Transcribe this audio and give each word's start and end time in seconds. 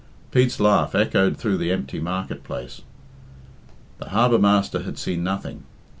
Pete's 0.31 0.59
laugh 0.59 0.95
echoed 0.95 1.37
through 1.37 1.57
the 1.59 1.71
empty 1.71 1.99
market 1.99 2.43
place. 2.43 2.81
The 3.99 4.09
harbour 4.09 4.39
master 4.39 4.79
had 4.81 4.97
seen 4.97 5.23
nothing. 5.23 5.63